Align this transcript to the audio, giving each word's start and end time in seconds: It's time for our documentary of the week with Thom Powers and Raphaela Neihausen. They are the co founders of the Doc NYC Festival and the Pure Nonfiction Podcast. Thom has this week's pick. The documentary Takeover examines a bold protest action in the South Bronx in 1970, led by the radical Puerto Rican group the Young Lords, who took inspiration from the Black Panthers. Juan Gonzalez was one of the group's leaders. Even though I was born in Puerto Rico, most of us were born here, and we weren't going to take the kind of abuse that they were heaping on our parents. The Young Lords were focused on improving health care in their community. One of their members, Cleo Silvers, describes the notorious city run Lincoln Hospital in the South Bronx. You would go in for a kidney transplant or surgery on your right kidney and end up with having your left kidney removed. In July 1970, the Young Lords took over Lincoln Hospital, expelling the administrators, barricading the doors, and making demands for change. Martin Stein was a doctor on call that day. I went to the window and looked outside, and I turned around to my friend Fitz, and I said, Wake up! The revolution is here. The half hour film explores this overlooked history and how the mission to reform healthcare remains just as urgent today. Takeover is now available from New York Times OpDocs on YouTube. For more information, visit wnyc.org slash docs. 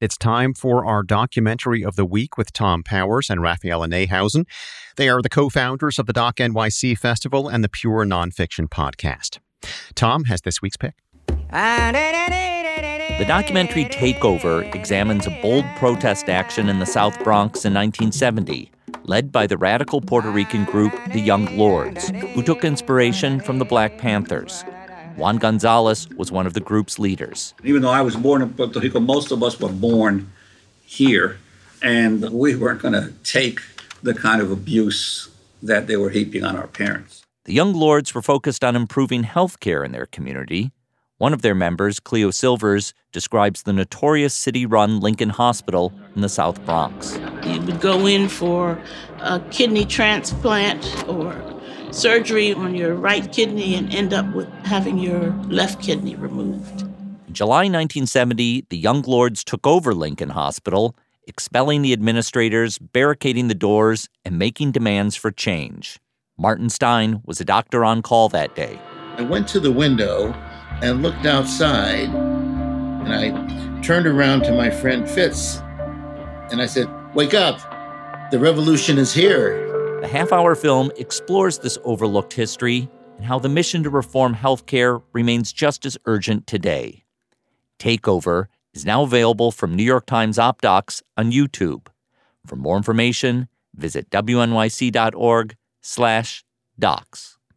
It's 0.00 0.16
time 0.16 0.54
for 0.54 0.86
our 0.86 1.02
documentary 1.02 1.84
of 1.84 1.96
the 1.96 2.04
week 2.04 2.38
with 2.38 2.50
Thom 2.50 2.84
Powers 2.84 3.28
and 3.28 3.40
Raphaela 3.40 3.88
Neihausen. 3.88 4.44
They 4.96 5.08
are 5.08 5.20
the 5.20 5.28
co 5.28 5.48
founders 5.48 5.98
of 5.98 6.06
the 6.06 6.12
Doc 6.12 6.36
NYC 6.36 6.96
Festival 6.96 7.48
and 7.48 7.64
the 7.64 7.68
Pure 7.68 8.04
Nonfiction 8.04 8.68
Podcast. 8.68 9.40
Thom 9.96 10.24
has 10.24 10.42
this 10.42 10.62
week's 10.62 10.76
pick. 10.76 10.94
The 11.50 13.24
documentary 13.26 13.86
Takeover 13.86 14.72
examines 14.72 15.26
a 15.26 15.36
bold 15.42 15.64
protest 15.78 16.28
action 16.28 16.68
in 16.68 16.78
the 16.78 16.86
South 16.86 17.18
Bronx 17.24 17.64
in 17.64 17.74
1970, 17.74 18.70
led 19.02 19.32
by 19.32 19.48
the 19.48 19.58
radical 19.58 20.00
Puerto 20.00 20.30
Rican 20.30 20.64
group 20.64 20.92
the 21.12 21.20
Young 21.20 21.46
Lords, 21.58 22.10
who 22.10 22.44
took 22.44 22.64
inspiration 22.64 23.40
from 23.40 23.58
the 23.58 23.64
Black 23.64 23.98
Panthers. 23.98 24.64
Juan 25.18 25.38
Gonzalez 25.38 26.08
was 26.16 26.30
one 26.30 26.46
of 26.46 26.54
the 26.54 26.60
group's 26.60 26.96
leaders. 26.98 27.52
Even 27.64 27.82
though 27.82 27.90
I 27.90 28.02
was 28.02 28.14
born 28.14 28.40
in 28.40 28.54
Puerto 28.54 28.78
Rico, 28.78 29.00
most 29.00 29.32
of 29.32 29.42
us 29.42 29.58
were 29.58 29.68
born 29.68 30.30
here, 30.84 31.38
and 31.82 32.30
we 32.30 32.54
weren't 32.54 32.80
going 32.80 32.94
to 32.94 33.12
take 33.24 33.58
the 34.00 34.14
kind 34.14 34.40
of 34.40 34.52
abuse 34.52 35.28
that 35.60 35.88
they 35.88 35.96
were 35.96 36.10
heaping 36.10 36.44
on 36.44 36.56
our 36.56 36.68
parents. 36.68 37.24
The 37.46 37.52
Young 37.52 37.74
Lords 37.74 38.14
were 38.14 38.22
focused 38.22 38.62
on 38.62 38.76
improving 38.76 39.24
health 39.24 39.58
care 39.58 39.82
in 39.82 39.90
their 39.90 40.06
community. 40.06 40.70
One 41.16 41.32
of 41.32 41.42
their 41.42 41.54
members, 41.54 41.98
Cleo 41.98 42.30
Silvers, 42.30 42.94
describes 43.10 43.64
the 43.64 43.72
notorious 43.72 44.34
city 44.34 44.66
run 44.66 45.00
Lincoln 45.00 45.30
Hospital 45.30 45.92
in 46.14 46.20
the 46.20 46.28
South 46.28 46.64
Bronx. 46.64 47.18
You 47.42 47.60
would 47.62 47.80
go 47.80 48.06
in 48.06 48.28
for 48.28 48.80
a 49.18 49.40
kidney 49.50 49.84
transplant 49.84 51.08
or 51.08 51.57
surgery 51.94 52.52
on 52.52 52.74
your 52.74 52.94
right 52.94 53.30
kidney 53.32 53.74
and 53.74 53.92
end 53.94 54.12
up 54.12 54.32
with 54.34 54.48
having 54.64 54.98
your 54.98 55.30
left 55.48 55.82
kidney 55.82 56.14
removed. 56.16 56.82
In 57.26 57.34
July 57.34 57.64
1970, 57.64 58.66
the 58.70 58.78
Young 58.78 59.02
Lords 59.02 59.44
took 59.44 59.66
over 59.66 59.94
Lincoln 59.94 60.30
Hospital, 60.30 60.96
expelling 61.26 61.82
the 61.82 61.92
administrators, 61.92 62.78
barricading 62.78 63.48
the 63.48 63.54
doors, 63.54 64.08
and 64.24 64.38
making 64.38 64.72
demands 64.72 65.14
for 65.14 65.30
change. 65.30 65.98
Martin 66.38 66.70
Stein 66.70 67.20
was 67.24 67.40
a 67.40 67.44
doctor 67.44 67.84
on 67.84 68.00
call 68.00 68.28
that 68.30 68.54
day. 68.54 68.78
I 69.16 69.22
went 69.22 69.48
to 69.48 69.60
the 69.60 69.72
window 69.72 70.32
and 70.80 71.02
looked 71.02 71.26
outside, 71.26 72.08
and 72.08 73.12
I 73.12 73.80
turned 73.82 74.06
around 74.06 74.42
to 74.44 74.52
my 74.52 74.70
friend 74.70 75.08
Fitz, 75.08 75.58
and 76.50 76.62
I 76.62 76.66
said, 76.66 76.88
Wake 77.14 77.34
up! 77.34 77.60
The 78.30 78.38
revolution 78.38 78.98
is 78.98 79.12
here. 79.12 79.67
The 80.00 80.06
half 80.06 80.32
hour 80.32 80.54
film 80.54 80.92
explores 80.96 81.58
this 81.58 81.76
overlooked 81.82 82.32
history 82.32 82.88
and 83.16 83.24
how 83.26 83.40
the 83.40 83.48
mission 83.48 83.82
to 83.82 83.90
reform 83.90 84.36
healthcare 84.36 85.02
remains 85.12 85.52
just 85.52 85.84
as 85.84 85.98
urgent 86.04 86.46
today. 86.46 87.04
Takeover 87.80 88.46
is 88.72 88.84
now 88.84 89.02
available 89.02 89.50
from 89.50 89.74
New 89.74 89.82
York 89.82 90.06
Times 90.06 90.38
OpDocs 90.38 91.02
on 91.16 91.32
YouTube. 91.32 91.88
For 92.46 92.54
more 92.54 92.76
information, 92.76 93.48
visit 93.74 94.08
wnyc.org 94.10 95.56
slash 95.82 96.44
docs. 96.78 97.37